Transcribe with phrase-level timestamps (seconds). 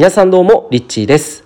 [0.00, 1.44] 皆さんどうも、リッチーです。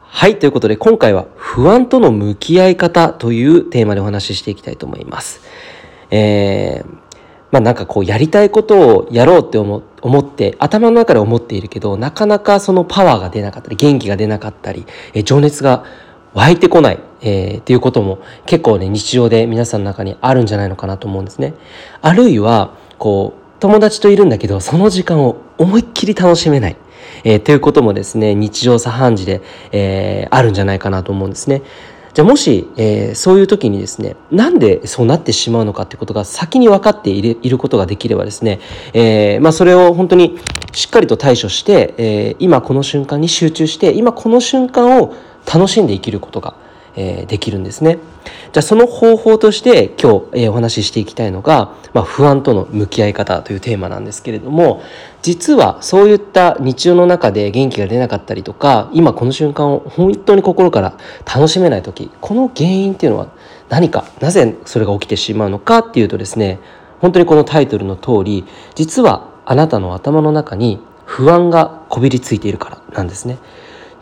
[0.00, 5.40] はい、ということで今回は不安との向き合い方というテーマでお話ししていきたいと思います。
[6.12, 6.94] えー、
[7.50, 9.82] まあなんかこうやりたいことをやろうって思
[10.20, 15.84] って頭の中で思っているけどなかなかそのパワーが出なかったり元気が出なかったり、え情熱が
[16.32, 21.54] 湧いてこない、えー、っていうことも結構ね日常で皆さんの中にあるんじゃないのかなと思うんですね。
[22.02, 26.76] あるいはこう友達といるんだけどその時間を思いっきり楽しめない。
[27.24, 31.62] えー、ということもですね日常茶飯事で、えー、あるんじゃないかなと思うんですね。
[32.16, 38.58] じゃあもし、えー、そういう時にですねなんでそうなってしまうのかってことが先に分かっていることができればですね、
[38.94, 40.38] えーまあ、それを本当に
[40.72, 45.14] しっかりと対処して、えー、今この瞬間に集中して今この瞬間を
[45.46, 46.54] 楽しんで生きることが
[46.96, 47.98] えー、できるんですね。
[48.52, 54.82] じゃあその方法として今日、えー、お話ししていきたいのが、まあ、不安との向き合い方というテーマなんですけれども
[55.22, 63.28] 実はそういった日常の中で元気が出なかったりとか今この瞬間を本当に心から楽しめない時この原因っていうのは
[63.68, 66.58] 何かなぜそれが起きてしまうのかっていうとですね
[67.00, 73.38] 本当にこのタイトルの通り実はあなたの頭の中に不安がこびりついているからなんですね。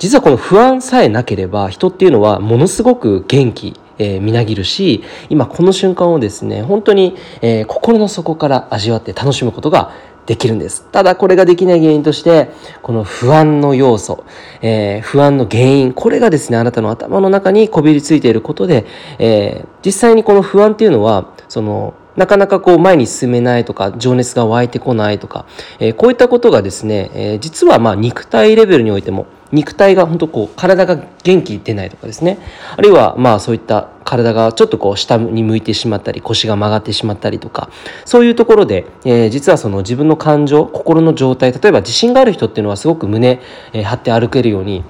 [0.05, 9.93] 実はこの不安さえなければ人っていうのはものすごく元気えー、みなぎるし今この瞬間をですね本当に、えー、心の底から味わって楽しむことが
[10.27, 10.85] できるんです。
[10.91, 12.51] ただこれができない原因として
[12.83, 14.25] この不安の要素、
[14.63, 18.85] えー、不安の原因これがですねあなたの頭の中にこびりついていることで、
[19.21, 25.47] え実際にこの不安っていうのはそのなかなかこう前に進めないとか情熱が湧いてこないとか、
[25.79, 32.39] えこういったことがですね、え実はまあ肉体レベルにおいても肉体が本当こう体が元気出ないとかですね
[32.77, 37.71] あるいはまあそういった体がちょっとこう下に向いてしまったり腰が曲がってしまったりとか
[38.05, 43.41] そういうところで、えー、実はその自分の感情心の状態例えば自信がある人っていうのはすごく胸、
[43.73, 44.85] えー、張って歩けるように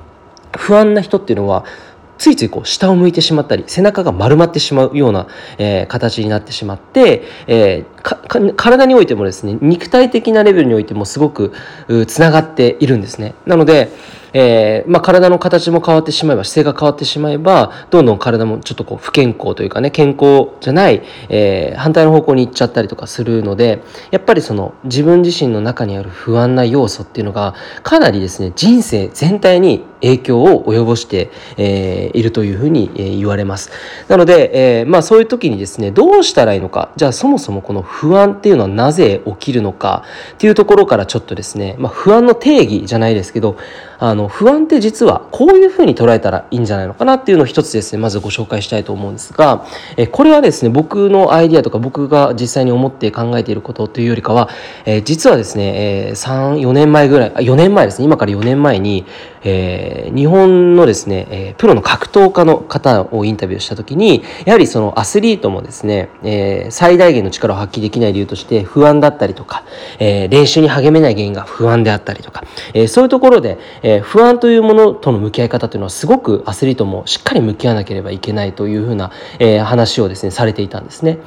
[0.56, 1.64] 不安な人っていうのは
[2.16, 5.26] ついついこう下を向いてしまったり背中が丸まってしまうような、
[5.58, 11.52] えー、形になってしまって、えー、体においてもですね肉体的なレベルにおいてもすごく
[12.06, 13.34] つながっているんですね。
[13.46, 13.90] なので
[14.34, 33.70] えー、まあ、体の形も変わってしまえば姿勢が変わってしまえばどんどん体もちょっとこう不健康というかね健康じゃない、えー、反対の方向に行っちゃったりとかするのでやっぱりその自分自身の中にある不安な要素っていうのがかなりですね人生全体に影響を及ぼして、えー、いるというふうに、え言われます。
[34.08, 36.90] なので、えー、まあ、そういう時にですねどうしたらいいのか。
[36.96, 40.04] じゃあそもそもこの不安っていうのはなぜ起きるのか。
[40.34, 43.56] っていうところからちょっとですね、まあ、不安の定義じゃないですけど
[43.98, 49.66] あの不安って実はこういうふうに捉えたらいいんじゃないのかなっていうのを一つですねまずご紹介したいと思うんですが、
[49.96, 54.48] えこれはですね僕のアイディアとか僕が実際に思って考えていることというよりかは、
[54.84, 58.04] え実はですね、え34年前ぐらい4年前ですね。
[58.04, 59.06] 今から4年前に、
[59.44, 69.64] えー、日本のですね、えー、プロの格闘家の方をインタビューした時にやはりそのアスリートもですね、えー、最大限の力を発揮できない理由として不安だったりとか、
[69.98, 81.18] えー、練習に励めない原因が不安であったりとか、え、そういうところで、え、不安というものとの向き合い方というのはすごくアスリートもしっかり向き合わなければいけないというふうな、えー、話をですねされていたんですね。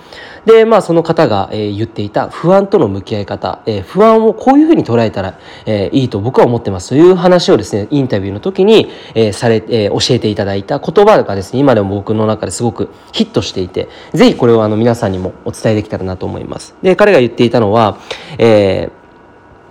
[0.46, 16.76] でまあその方が、え、言っていた不安との向き合い方、え、不安をこういうふうに捉えたら、え、いいと僕は思ってますという話をですねインタビューの時に、えー、され、えー、教えていただいた言葉がですね今でも僕の中ですごくヒットしていてぜひこれをあの皆さんにもお伝えできたらなと思います。
[16.82, 17.98] で彼が言っていたのは、
[18.38, 19.08] えー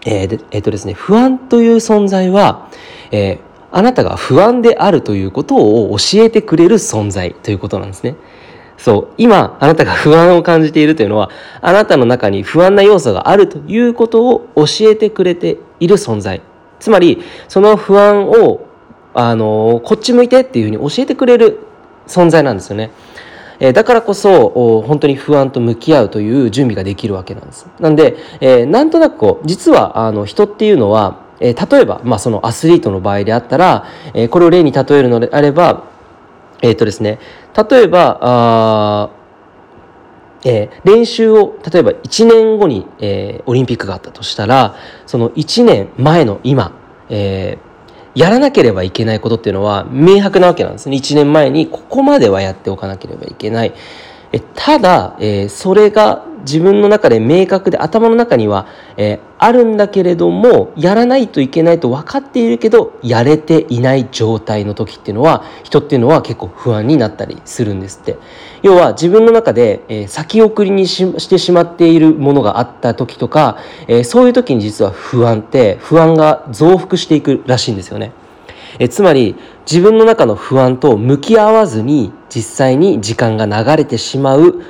[0.07, 2.71] えーえー、とですね、不安という存在は、
[3.11, 3.39] えー、
[3.73, 8.15] あなたが不安であるということを教えてくれる存在ということなんですね。
[8.79, 11.31] そう、今、あなたが不安を感じているというのは、
[11.61, 16.41] あなたの中に不安な要素があるということを教えてくれている存在。
[16.79, 18.66] つまり、その不安を、
[19.17, 21.61] あの、こっち向いてっていうふうに教えてくれる
[22.07, 22.91] 存在なんですよね。
[23.59, 27.67] えだからこそ本当に不安と向き合うという準備ができるわけなんです。
[27.81, 35.85] なんで、えー、なんとなくこう実はあの人っていうのは、えー、例えば、まあ、そのアスリートの場合であったら、えー、これを例に例えるのであれば
[36.63, 37.19] えっ、とですね
[37.71, 39.11] 例えばあ
[40.45, 44.77] えー、練習を例えば1年後に、えー、オリンピックがあったとしたら
[45.07, 46.73] その1年前の今、
[47.09, 47.76] えー、
[48.17, 50.97] やらなければいけないことっていうのは明白なわけなんですね。
[50.97, 53.75] 1年前にここまではやっておかなければいけない。
[54.33, 68.17] えただ、えー、それが自分の中で明確で頭の中には、えー、あるんだけれどもやらないといけないと分かっているけどやれていない状態の時っていうのは人っていうのは結構不安になったりするんですって
[68.63, 73.59] 要は自分の中で、えー、先送りにしてしまっているものがあった時とか、
[73.89, 78.13] え、そういう時に実は不安って不安が増幅していくらしいんですよね。
[78.79, 79.37] えつまり
[79.71, 84.63] 自分の中の不安と向き合わずに実際に時間が流れてしまう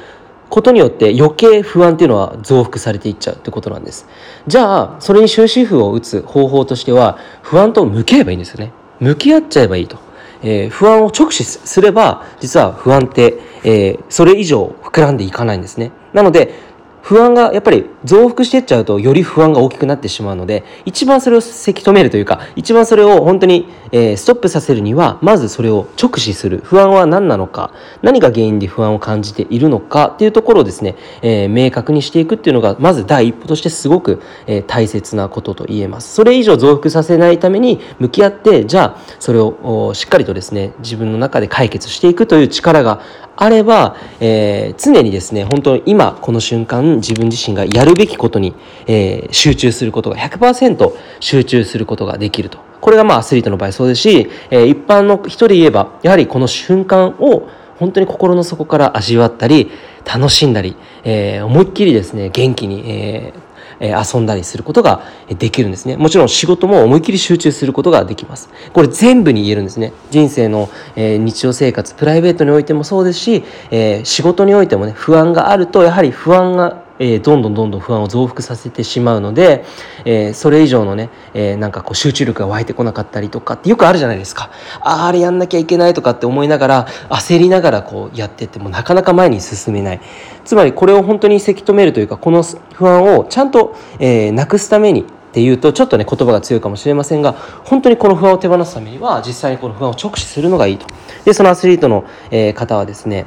[0.49, 4.07] ことによって余計不安っていうのは増幅されていっちゃうってことなんです。
[4.47, 8.73] じゃあそれに終止符を打つ方法としては不安と向き合えばいいんですよね。
[9.01, 9.99] 向き合っちゃえばいいと、
[10.43, 15.93] えー、不安を直視すれば実は不安って、えー、それ以上膨らんでいかないんですね。
[16.13, 16.55] なので
[17.03, 26.61] 不安がやっぱり増幅していっちゃうとより不安が大きくなってしまうので一番それをせき止めるというか一番それを本当に、えー、ストップさせるにはまずそれを直視する。
[26.65, 27.73] 不安は何なのか。
[28.03, 30.09] 何が原因で不安を感じているのか。
[30.09, 36.15] っていうところをですね、えー、明確にしていくっていうのがまず第一歩としてすごく、えー、大切なことと言えます。
[36.15, 43.01] それ以上増幅させないために向き合ってじゃあそれをしっかりとですね自分の中で解決していくという力が
[43.37, 48.55] あれば、えー、常にですね本当に今この瞬間自分自身がやるべきことに、
[48.87, 52.59] えー、集中することが100%集中することができると。
[52.81, 59.71] これがまあアスリートの場合そうですし、えー、一般の人で言えばやはりこの瞬間を本当に心の底から味わったり
[60.05, 65.97] 楽しんだり、えー、思いっきりですね元気に、えー、遊んだりすることができるんですね。
[65.97, 68.49] もちろん仕事も思いっきり集中することができます。
[68.73, 69.93] これ全部に言えるんですね。
[70.11, 79.65] 人生の、え日常生活、プライベートにおいてもそうですし、え仕事においてもね、不安があると、やはり不安がえー、どんどんどんどん不安を増幅させてしまうので、
[80.05, 84.51] えー、それ以上のね、えー、なんかこう集中力が湧いてこなかったりとかってよくあるじゃないですか。
[84.81, 90.01] あああれやんなきゃいけないとかって思いながら焦りながらこうやってってもなかなか前に進めない。
[90.45, 92.43] つまりこれを本当にせき止めるというかこの
[92.75, 95.05] 不安をちゃんと、えー、なくすために
[95.37, 100.87] っていうとちょっとね言葉が強いかもしれませんが本当にこの不安を手放すためには実際にこの不安を直視するのがいいと。
[101.27, 103.27] でそのアスリートの、え方はですね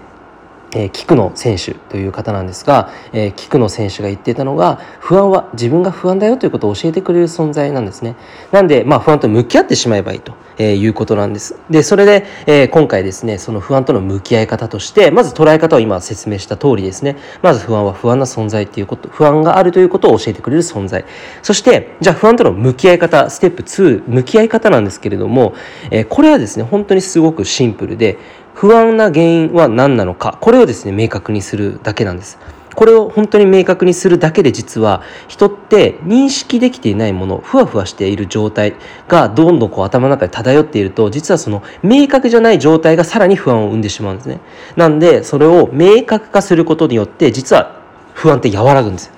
[0.71, 8.15] えー、菊野選手という方なんですが、えー、菊野選手が言っていたのが不安は自分が不安だよということを教えてくれる存在なんですね。
[8.51, 11.59] なんで、まあ、不安と向き合ってしまえばいいと、えー、いうことなんです。
[11.69, 17.17] でそれで、えー、今回ですねその不安との向き合い方としてまず捉え方を今説明した通りですね。
[17.41, 21.05] まず不安は不安な存在っていうこと不安があるということを教えてくれる存在。
[21.41, 25.53] そしてじゃあ不安との向き合い方ステップ2向き合い方なんですけれども、
[25.91, 28.17] えー、これはですね本当にすごくシンプルで
[28.59, 30.37] 不安な原因は何なのか。
[30.41, 32.37] これをですね明確にするだけなんです。
[32.75, 38.75] これを本当に明確にするだけで実は人って認識できていないものふわふわしている状態
[39.07, 44.41] がどんどんこう頭の中で漂っていると実はその明確じゃない状態がさらに不安を生んでしまうんですね。
[44.75, 47.79] なんでそれを明確化することによって実は
[48.13, 49.09] 不安って和らぐんです。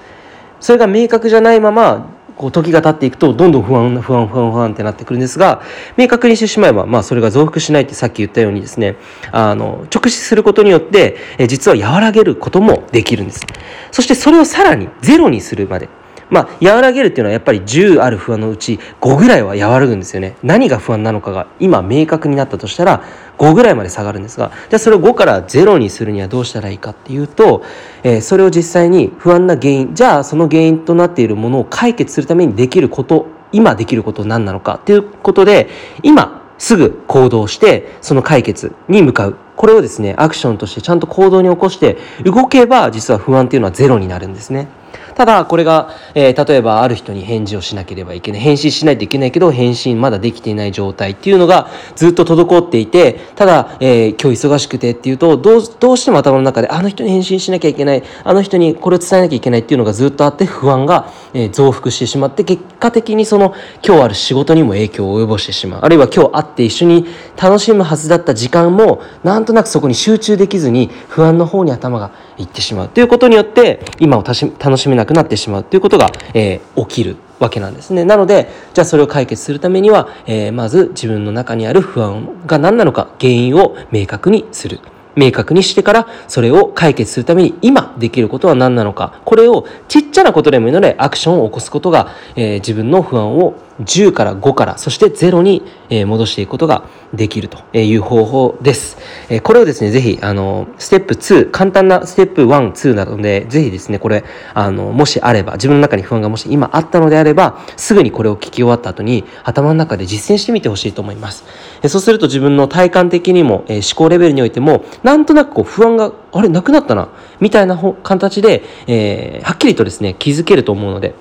[0.60, 2.12] それが明確じゃないまま
[2.42, 5.62] こう時が経っていくとどんどん不安不安不安不安ってなってくるんですが
[5.96, 8.98] 明確にしてしまえば、まあ、それが増幅しないってさっき言ったようにですね
[9.32, 11.18] あの直視することによって
[11.48, 13.46] 実は和らげることもできるんです。
[13.92, 15.88] そしてそれをさらにゼロにするまで
[16.32, 20.38] まあ、和らげるっていうのはやっぱり10ある不安のうち5ぐらいは和らぐんですよね。
[20.42, 23.04] 何が不安なのかが今明確になったとしたら
[23.38, 27.64] 5ぐらいまで下がるんですが、じゃあそれを5から0にするにはどうしたらいいかっていうと、
[28.04, 35.68] えー、それを実際に不安な原因、じゃあその原因となっているものを解決するためにできること、今できること何なのかっていうことで、
[36.02, 39.36] 今すぐ行動してその解決に向かう。
[39.58, 44.68] これをですね、アクションとしてちゃんと行動に起こして動けば実は不安っていうのはゼロになるんですね。
[45.16, 48.42] ただこれが、えー、例えばある人に返事をしなければいけない。
[48.42, 63.54] 返信しないといけないけど返信まだできていない状態っていうのがずっと滞っていてただ、えー、今日忙しくてっていうとどうどうしても頭の中であの人に返信しなきゃいけないあの人にこれを伝えなきゃいけないっていうのがずっとあって不安が、えー、増幅してしまって結果的にその
[63.86, 65.82] 今日ある仕事にも影響を及ぼしてしまう。
[65.84, 67.06] あるいは今日会って一緒に
[67.42, 72.90] 楽しむはずだった時間もなんとなくそこに集中できずに不安の方に頭がいってしまう。
[72.90, 78.06] ということによって今を楽しめなくなってしまうということが、えー、起きるわけなんですね。
[78.06, 84.80] なので、じゃあそれを解決するためには、えー、まず自分の中にある不安が何なのか、原因を明確にする。
[85.16, 95.64] 明確にしてからそれを解決するために今できることは何なのかこれをちっちゃなことでもいいのでアクションを起こすことが、えー、自分の不安を10から5から、そして0に
[96.06, 98.98] 戻していくことができるという方法です。
[99.44, 104.24] これをですね、ぜひ、あの、ステップ2、簡単なステップ1、2なので、ぜひですね、これ、
[104.54, 111.44] あの、もしあれば、自分の中に不安がもし今あったのであれば、すぐにこれを聞き終わった後に、頭の中で実践してみてほしいと思います。
[111.88, 117.10] そうすると自分の体感的にも、思考レベルにおいても、なんとなくこう不安が、あれ、なくなったな、
[117.40, 121.14] みたいな形で、えー、はっきりとですね、気づけると思うので、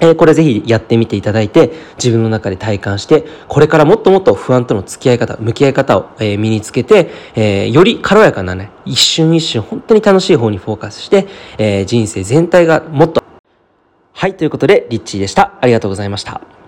[0.00, 11.26] え、これぜひやってみていただいて、自分の中で体感して、これからもっともっと不安との付き合い方、向き合い方を、え、身につけて、え、より軽やかなね、一瞬一瞬本当に楽しい方にフォーカスして、
[11.58, 13.22] え、人生全体がもっと。
[14.12, 15.52] はい、ということで、リッチーでした。
[15.60, 16.59] ありがとうございました。